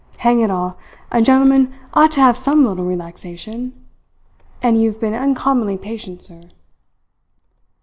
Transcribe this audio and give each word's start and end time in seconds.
Hang 0.17 0.39
it 0.39 0.49
all, 0.49 0.77
a 1.11 1.21
gentleman 1.21 1.71
ought 1.93 2.09
to 2.13 2.21
have 2.21 2.35
some 2.35 2.63
little 2.63 2.83
relaxation! 2.85 3.73
And 4.59 4.81
you 4.81 4.89
have 4.89 4.99
been 4.99 5.13
uncommonly 5.13 5.77
patient, 5.77 6.23
sir." 6.23 6.41